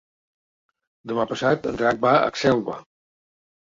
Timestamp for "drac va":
1.85-2.17